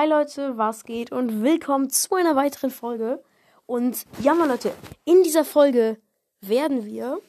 [0.00, 3.22] Hi Leute, was geht und willkommen zu einer weiteren Folge.
[3.66, 4.72] Und ja, mal Leute,
[5.04, 5.98] in dieser Folge
[6.40, 7.20] werden wir,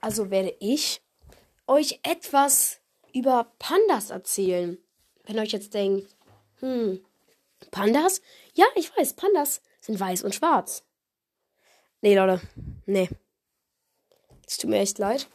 [0.00, 1.02] also werde ich,
[1.66, 2.80] euch etwas
[3.12, 4.78] über Pandas erzählen.
[5.24, 6.16] Wenn ihr euch jetzt denkt,
[6.60, 7.04] hm,
[7.70, 8.22] Pandas?
[8.54, 10.84] Ja, ich weiß, Pandas sind weiß und schwarz.
[12.00, 12.40] Nee, Leute,
[12.86, 13.10] nee.
[14.46, 15.28] Es tut mir echt leid.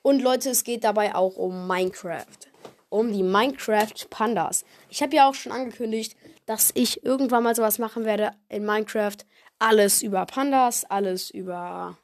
[0.00, 2.49] Und Leute, es geht dabei auch um Minecraft
[2.90, 4.64] um die Minecraft Pandas.
[4.90, 9.16] Ich habe ja auch schon angekündigt, dass ich irgendwann mal sowas machen werde in Minecraft.
[9.58, 11.96] Alles über Pandas, alles über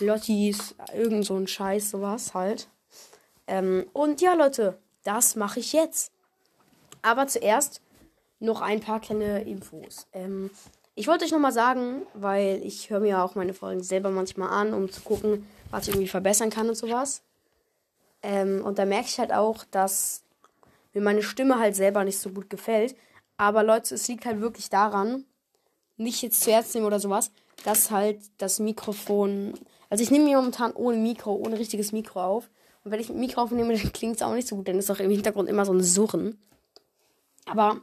[0.00, 2.68] Lottis, irgend so ein Scheiß, sowas halt.
[3.46, 6.12] Ähm, und ja, Leute, das mache ich jetzt.
[7.02, 7.80] Aber zuerst
[8.40, 10.06] noch ein paar kleine Infos.
[10.12, 10.50] Ähm,
[10.94, 14.74] ich wollte euch nochmal sagen, weil ich höre mir auch meine Folgen selber manchmal an,
[14.74, 17.22] um zu gucken, was ich irgendwie verbessern kann und sowas.
[18.22, 20.22] Ähm, und da merke ich halt auch, dass
[20.92, 22.96] mir meine Stimme halt selber nicht so gut gefällt.
[23.36, 25.24] Aber Leute, es liegt halt wirklich daran,
[25.96, 27.30] nicht jetzt zu Herzen nehmen oder sowas,
[27.64, 29.54] dass halt das Mikrofon.
[29.90, 32.50] Also ich nehme mir momentan ohne Mikro, ohne richtiges Mikro auf.
[32.84, 34.68] Und wenn ich ein Mikro aufnehme, dann klingt es auch nicht so gut.
[34.68, 36.38] Dann ist auch im Hintergrund immer so ein Surren.
[37.46, 37.80] Aber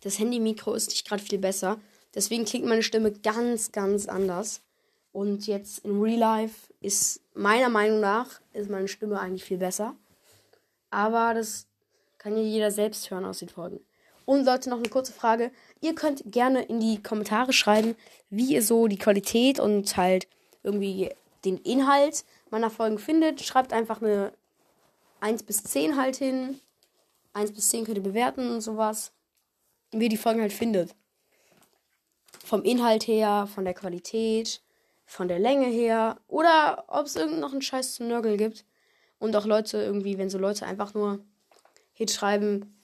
[0.00, 1.78] das Handy-Mikro ist nicht gerade viel besser.
[2.14, 4.62] Deswegen klingt meine Stimme ganz, ganz anders.
[5.12, 9.94] Und jetzt in Real Life ist meiner Meinung nach ist meine Stimme eigentlich viel besser.
[10.90, 11.66] Aber das
[12.18, 13.80] kann ja jeder selbst hören aus den Folgen.
[14.24, 15.50] Und Leute, noch eine kurze Frage.
[15.80, 17.96] Ihr könnt gerne in die Kommentare schreiben,
[18.28, 20.28] wie ihr so die Qualität und halt
[20.62, 21.10] irgendwie
[21.44, 23.40] den Inhalt meiner Folgen findet.
[23.40, 24.32] Schreibt einfach eine
[25.20, 26.60] 1 bis 10 halt hin.
[27.32, 29.12] 1 bis 10 könnt ihr bewerten und sowas.
[29.90, 30.94] Wie ihr die Folgen halt findet.
[32.44, 34.60] Vom Inhalt her, von der Qualität
[35.10, 38.64] von der Länge her oder ob es irgend noch einen Scheiß zu nörgeln gibt.
[39.18, 41.18] Und auch Leute irgendwie, wenn so Leute einfach nur
[41.92, 42.80] hinschreiben,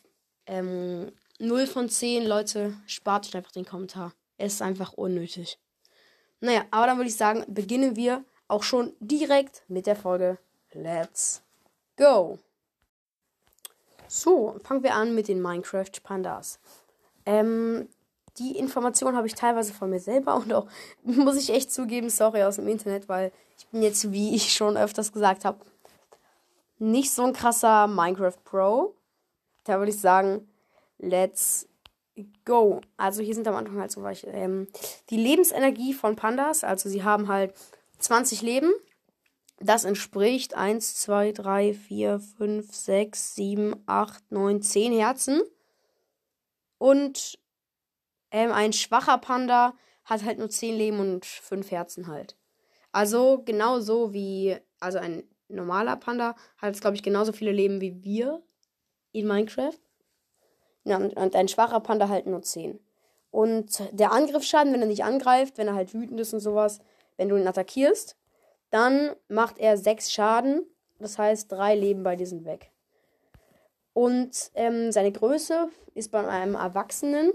[0.46, 4.12] ähm, 0 von 10 Leute, spart euch einfach den Kommentar.
[4.38, 5.60] Es ist einfach unnötig.
[6.40, 10.38] Naja, aber dann würde ich sagen, beginnen wir auch schon direkt mit der Folge.
[10.72, 11.42] Let's
[11.96, 12.40] go!
[14.08, 16.58] So, fangen wir an mit den Minecraft Pandas.
[17.24, 17.88] Ähm,
[18.38, 20.66] die Information habe ich teilweise von mir selber und auch,
[21.02, 24.76] muss ich echt zugeben, sorry, aus dem Internet, weil ich bin jetzt, wie ich schon
[24.76, 25.58] öfters gesagt habe,
[26.78, 28.94] nicht so ein krasser Minecraft Pro.
[29.64, 30.46] Da würde ich sagen,
[30.98, 31.68] let's
[32.44, 32.80] go.
[32.96, 34.68] Also hier sind am Anfang halt so was, ähm,
[35.10, 37.54] die Lebensenergie von Pandas, also sie haben halt
[37.98, 38.72] 20 Leben.
[39.58, 45.42] Das entspricht 1, 2, 3, 4, 5, 6, 7, 8, 9, 10 Herzen.
[46.78, 47.38] Und
[48.30, 52.36] ähm, ein schwacher Panda hat halt nur 10 Leben und 5 Herzen halt.
[52.92, 58.42] Also genauso wie, also ein normaler Panda hat glaube ich, genauso viele Leben wie wir
[59.12, 59.78] in Minecraft.
[60.84, 62.78] Ja, und, und ein schwacher Panda halt nur 10.
[63.30, 66.78] Und der Angriffsschaden, wenn er nicht angreift, wenn er halt wütend ist und sowas,
[67.16, 68.16] wenn du ihn attackierst,
[68.70, 70.64] dann macht er 6 Schaden.
[70.98, 72.70] Das heißt, 3 Leben bei dir sind weg.
[73.92, 77.32] Und ähm, seine Größe ist bei einem Erwachsenen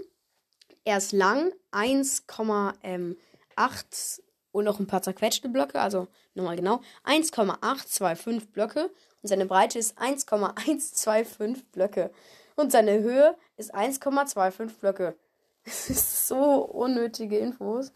[0.84, 4.20] er ist lang, 1,8
[4.52, 8.90] und noch ein paar zerquetschte Blöcke, also nochmal genau, 1,825 Blöcke
[9.22, 12.10] und seine Breite ist 1,125 Blöcke
[12.56, 15.16] und seine Höhe ist 1,25 Blöcke.
[15.64, 17.92] Das ist so unnötige Infos.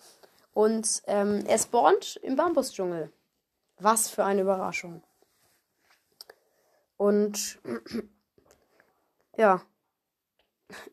[0.52, 3.12] Und ähm, er spawnt im Bambusdschungel.
[3.78, 5.02] Was für eine Überraschung.
[6.96, 7.58] Und
[9.36, 9.62] ja,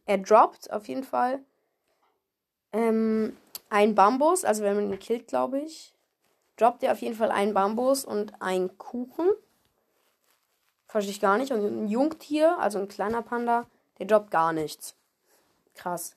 [0.06, 1.46] er droppt auf jeden Fall
[2.74, 3.38] ähm,
[3.70, 5.94] ein Bambus, also wenn man ihn killt, glaube ich,
[6.58, 9.28] droppt er auf jeden Fall einen Bambus und einen Kuchen.
[10.88, 11.52] Verstehe ich gar nicht.
[11.52, 13.66] Und ein Jungtier, also ein kleiner Panda,
[13.98, 14.96] der droppt gar nichts.
[15.76, 16.16] Krass.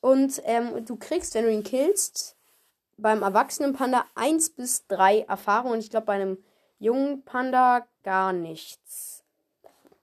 [0.00, 2.36] Und ähm, du kriegst, wenn du ihn killst,
[2.96, 5.74] beim erwachsenen Panda 1 bis 3 Erfahrungen.
[5.74, 6.38] Und ich glaube, bei einem
[6.78, 9.24] jungen Panda gar nichts.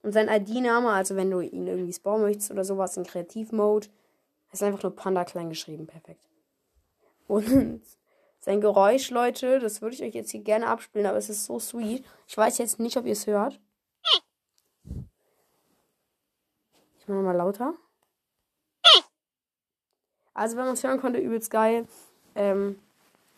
[0.04, 3.88] Und sein ID-Name, also wenn du ihn irgendwie spawnen möchtest oder sowas in Kreativmode,
[4.51, 5.88] ist einfach nur Panda klein geschrieben.
[5.88, 6.21] Perfekt.
[7.27, 7.81] Und
[8.39, 11.59] sein Geräusch, Leute, das würde ich euch jetzt hier gerne abspielen, aber es ist so
[11.59, 12.06] sweet.
[12.27, 13.59] Ich weiß jetzt nicht, ob ihr es hört.
[17.00, 17.74] Ich mache nochmal lauter.
[20.33, 21.88] Also, wenn man es hören konnte, übelst geil.
[22.36, 22.80] Ähm,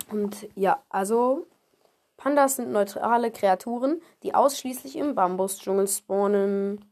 [0.09, 1.47] und ja, also
[2.17, 6.85] Pandas sind neutrale Kreaturen, die ausschließlich im Bambusdschungel spawnen.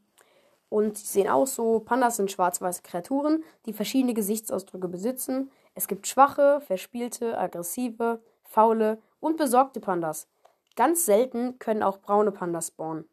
[0.72, 1.80] Und sie sehen auch so.
[1.80, 5.50] Pandas sind schwarz-weiße Kreaturen, die verschiedene Gesichtsausdrücke besitzen.
[5.74, 10.28] Es gibt schwache, verspielte, aggressive, faule und besorgte Pandas.
[10.74, 13.04] Ganz selten können auch braune Pandas spawnen.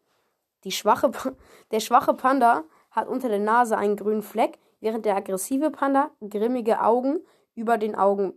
[0.69, 1.11] Schwache,
[1.71, 6.81] der schwache Panda hat unter der Nase einen grünen Fleck, während der aggressive Panda grimmige
[6.81, 7.19] Augen
[7.55, 8.35] über den Augen.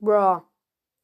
[0.00, 0.40] Bruh.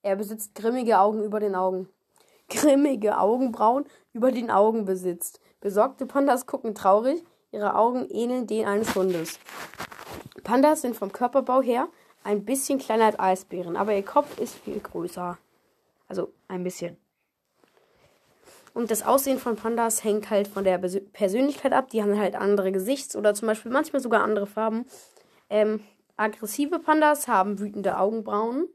[0.00, 1.90] Er besitzt grimmige Augen über den Augen.
[2.48, 5.38] Grimmige Augenbrauen über den Augen besitzt.
[5.60, 9.38] Besorgte Pandas gucken traurig, ihre Augen ähneln denen eines Hundes.
[10.44, 11.88] Pandas sind vom Körperbau her
[12.24, 15.38] ein bisschen kleiner als Eisbären, aber ihr Kopf ist viel größer.
[16.08, 16.96] Also ein bisschen.
[18.74, 21.88] Und das Aussehen von Pandas hängt halt von der Persönlichkeit ab.
[21.90, 24.86] Die haben halt andere Gesichts- oder zum Beispiel manchmal sogar andere Farben.
[25.50, 25.80] Ähm,
[26.16, 28.68] aggressive Pandas haben wütende Augenbrauen.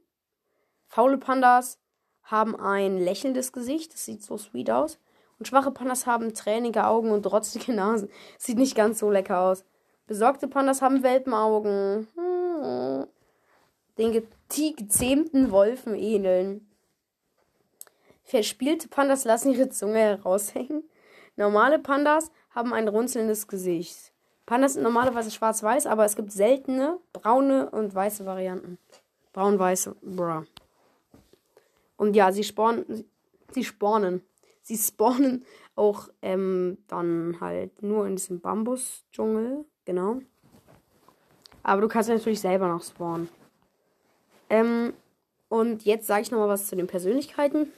[0.88, 1.80] Faule Pandas
[2.24, 3.94] haben ein lächelndes Gesicht.
[3.94, 5.00] Das sieht so sweet aus.
[5.44, 8.08] Und schwache Pandas haben tränige Augen und rotzige Nasen.
[8.38, 9.66] Sieht nicht ganz so lecker aus.
[10.08, 12.08] Besorgte Pandas haben Welpenaugen.
[12.16, 13.08] Hm.
[13.98, 14.24] Den
[14.78, 16.66] gezähmten Wolfen ähneln.
[18.24, 20.90] Verspielte Pandas lassen ihre Zunge heraushängen.
[21.36, 24.14] Normale Pandas haben ein runzelndes Gesicht.
[24.46, 28.78] Pandas sind normalerweise schwarz-weiß, aber es gibt seltene braune und weiße Varianten.
[29.34, 30.46] Braun-weiße, bra.
[31.98, 33.04] Und ja, sie spawnen,
[33.52, 34.24] sie spawnen.
[34.64, 35.46] Sie spawnen
[35.76, 40.20] auch ähm, dann halt nur in diesem Bambus-Dschungel, genau.
[41.62, 43.30] Aber du kannst natürlich selber noch spawnen.
[44.50, 44.94] Ähm,
[45.50, 47.72] und jetzt sage ich nochmal was zu den Persönlichkeiten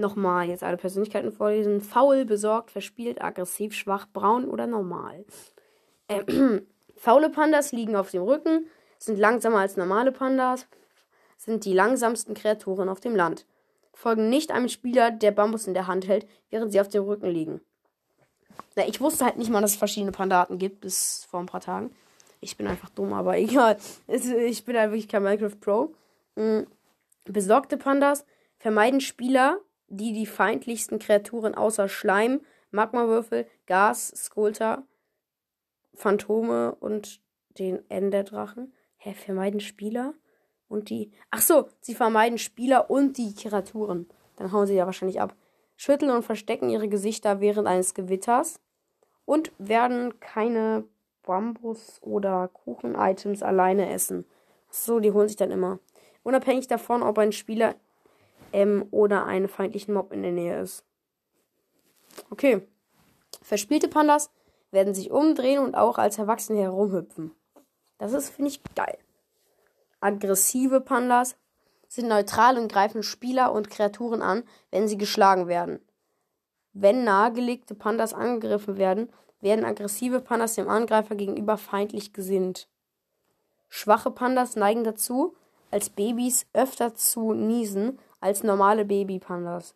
[0.00, 1.80] nochmal jetzt alle Persönlichkeiten vorlesen.
[1.80, 5.24] Faul, besorgt, verspielt, aggressiv, schwach, braun oder normal.
[6.08, 6.66] Ähm,
[6.96, 8.66] faule Pandas liegen auf dem Rücken,
[8.98, 10.66] sind langsamer als normale Pandas,
[11.36, 13.46] sind die langsamsten Kreaturen auf dem Land.
[14.00, 17.28] Folgen nicht einem Spieler, der Bambus in der Hand hält, während sie auf dem Rücken
[17.28, 17.60] liegen.
[18.74, 21.60] Ja, ich wusste halt nicht mal, dass es verschiedene Pandaten gibt, bis vor ein paar
[21.60, 21.94] Tagen.
[22.40, 23.76] Ich bin einfach dumm, aber egal.
[24.06, 25.94] Ich bin halt wirklich kein Minecraft Pro.
[26.34, 26.60] Mm,
[27.26, 28.24] besorgte Pandas
[28.56, 29.58] vermeiden Spieler,
[29.88, 34.82] die die feindlichsten Kreaturen außer Schleim, Magmawürfel, Gas, Skulter,
[35.92, 37.20] Phantome und
[37.58, 38.72] den Enderdrachen.
[38.96, 40.14] Hä, vermeiden Spieler
[40.70, 41.10] und die.
[41.30, 44.08] Ach so, sie vermeiden Spieler und die Kreaturen.
[44.36, 45.34] Dann hauen sie ja wahrscheinlich ab.
[45.76, 48.60] Schütteln und verstecken ihre Gesichter während eines Gewitters
[49.26, 50.84] und werden keine
[51.22, 54.24] Bambus- oder Kuchen-Items alleine essen.
[54.70, 55.78] So, die holen sich dann immer.
[56.22, 57.74] Unabhängig davon, ob ein Spieler
[58.52, 60.84] ähm, oder einen feindlichen Mob in der Nähe ist.
[62.30, 62.66] Okay.
[63.42, 64.30] Verspielte Pandas
[64.70, 67.32] werden sich umdrehen und auch als Erwachsene herumhüpfen.
[67.98, 68.98] Das ist, finde ich, geil.
[70.00, 71.36] Aggressive Pandas
[71.88, 75.80] sind neutral und greifen Spieler und Kreaturen an, wenn sie geschlagen werden.
[76.72, 82.68] Wenn nahegelegte Pandas angegriffen werden, werden aggressive Pandas dem Angreifer gegenüber feindlich gesinnt.
[83.68, 85.34] Schwache Pandas neigen dazu,
[85.70, 89.74] als Babys öfter zu niesen als normale Babypandas.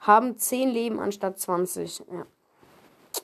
[0.00, 2.04] Haben 10 Leben anstatt 20.
[2.10, 2.26] Ja.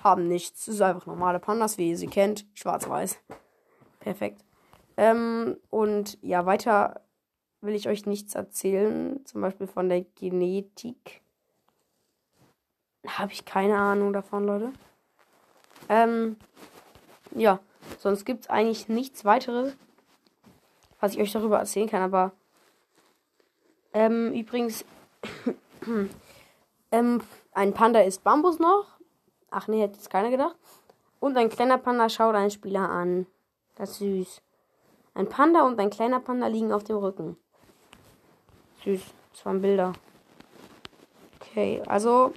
[0.02, 0.68] haben nichts.
[0.68, 2.46] Es ist einfach normale Pandas, wie ihr sie kennt.
[2.54, 3.18] Schwarz-weiß.
[4.00, 4.44] Perfekt.
[4.96, 7.00] Ähm, und ja, weiter
[7.60, 9.24] will ich euch nichts erzählen.
[9.24, 11.22] Zum Beispiel von der Genetik.
[13.06, 14.72] Habe ich keine Ahnung davon, Leute.
[15.88, 16.36] Ähm,
[17.34, 17.58] ja,
[17.98, 19.76] sonst gibt es eigentlich nichts weiteres,
[21.00, 22.02] was ich euch darüber erzählen kann.
[22.02, 22.32] Aber
[23.92, 24.84] ähm, übrigens,
[26.90, 27.22] ähm,
[27.52, 28.86] ein Panda isst Bambus noch.
[29.50, 30.56] Ach nee, hätte jetzt keiner gedacht.
[31.20, 33.26] Und ein kleiner Panda schaut einen Spieler an.
[33.76, 34.42] Das ist süß.
[35.14, 37.36] Ein Panda und ein kleiner Panda liegen auf dem Rücken.
[38.84, 39.00] Süß.
[39.32, 39.92] Das waren Bilder.
[41.40, 42.32] Okay, also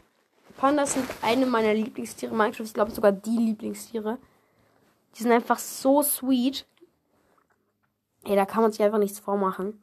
[0.57, 2.33] Pandas sind eine meiner Lieblingstiere.
[2.33, 4.17] Minecraft ist, glaube ich, sogar die Lieblingstiere.
[5.15, 6.65] Die sind einfach so sweet.
[8.23, 9.79] Ey, da kann man sich einfach nichts vormachen.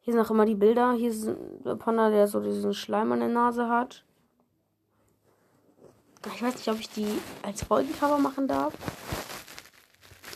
[0.00, 0.92] Hier sind auch immer die Bilder.
[0.92, 4.04] Hier ist ein Panda, der so diesen Schleim an der Nase hat.
[6.34, 7.06] Ich weiß nicht, ob ich die
[7.42, 8.74] als Folgencover machen darf.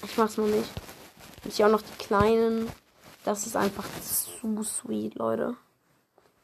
[0.04, 0.70] Ich mach's noch nicht.
[1.44, 2.68] Und hier auch noch die kleinen.
[3.24, 5.56] Das ist einfach zu sweet, Leute.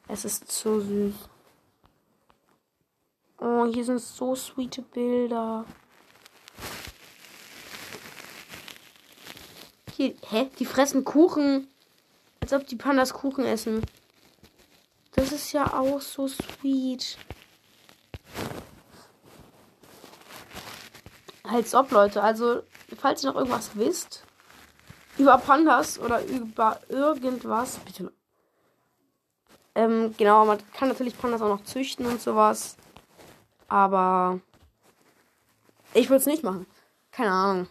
[0.08, 1.14] Es ist so süß.
[3.66, 5.64] Oh, hier sind so sweete Bilder.
[9.96, 10.50] Hier, hä?
[10.58, 11.66] Die fressen Kuchen.
[12.40, 13.82] Als ob die Pandas Kuchen essen.
[15.14, 17.18] Das ist ja auch so sweet.
[21.44, 22.22] Halt's ob, Leute.
[22.22, 22.62] Also,
[22.96, 24.22] falls ihr noch irgendwas wisst,
[25.18, 27.78] über Pandas oder über irgendwas.
[27.78, 28.12] Bitte.
[29.74, 32.76] Ähm, genau, man kann natürlich Pandas auch noch züchten und sowas.
[33.68, 34.40] Aber
[35.94, 36.66] ich würde es nicht machen.
[37.10, 37.68] Keine Ahnung.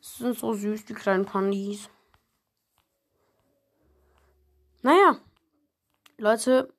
[0.00, 1.88] Das sind so süß, die kleinen Pandis.
[4.82, 5.18] Naja.
[6.18, 6.72] Leute.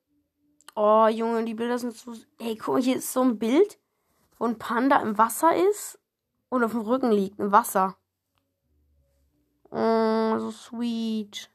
[0.74, 2.14] Oh, Junge, die Bilder sind so.
[2.38, 3.78] Ey, guck mal, hier ist so ein Bild,
[4.38, 5.98] wo ein Panda im Wasser ist
[6.48, 7.96] und auf dem Rücken liegt, im Wasser.
[9.70, 11.50] Oh, so sweet.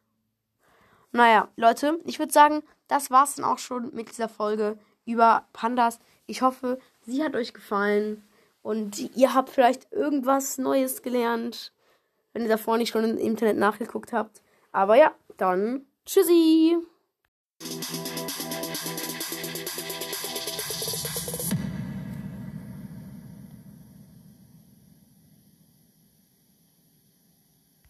[1.12, 6.00] Naja, Leute, ich würde sagen, das war's dann auch schon mit dieser Folge über Pandas.
[6.28, 8.24] Ich hoffe, sie hat euch gefallen
[8.62, 11.74] und ihr habt vielleicht irgendwas Neues gelernt,
[12.34, 14.42] wenn ihr davor nicht schon im Internet nachgeguckt habt.
[14.72, 16.78] Aber ja, dann tschüssi!